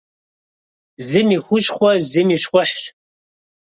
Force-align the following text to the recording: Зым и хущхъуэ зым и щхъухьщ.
Зым 1.07 1.27
и 1.35 1.39
хущхъуэ 1.45 1.93
зым 2.09 2.27
и 2.35 2.37
щхъухьщ. 2.41 2.83